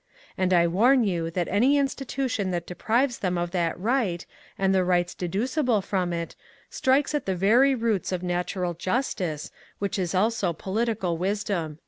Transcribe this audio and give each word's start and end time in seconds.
And 0.35 0.51
I 0.51 0.65
warn 0.65 1.03
you 1.03 1.29
that 1.29 1.47
any 1.49 1.77
institution 1.77 2.49
that 2.49 2.65
deprives 2.65 3.19
them 3.19 3.37
of 3.37 3.51
that 3.51 3.79
right, 3.79 4.25
and 4.57 4.73
tiie 4.73 4.87
rights 4.87 5.13
deducible 5.13 5.79
from 5.83 6.11
it, 6.11 6.35
strikes 6.71 7.13
at 7.13 7.27
the 7.27 7.35
very 7.35 7.75
roots 7.75 8.11
of 8.11 8.23
natural 8.23 8.73
justice, 8.73 9.51
which 9.77 9.99
is 9.99 10.15
also 10.15 10.53
political 10.53 11.19
wisdom." 11.19 11.77